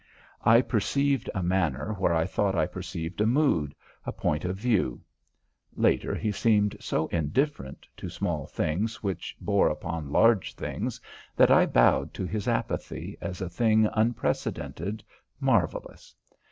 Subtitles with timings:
[0.43, 5.03] I perceived a manner where I thought I perceived a mood, a point of view.
[5.75, 10.99] Later, he seemed so indifferent to small things which bore upon large things
[11.35, 15.03] that I bowed to his apathy as a thing unprecedented,
[15.39, 16.15] marvellous.